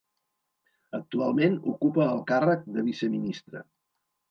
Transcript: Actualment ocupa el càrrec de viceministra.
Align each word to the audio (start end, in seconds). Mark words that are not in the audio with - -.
Actualment 0.99 1.59
ocupa 1.73 2.09
el 2.15 2.25
càrrec 2.33 2.67
de 2.79 2.87
viceministra. 2.91 3.65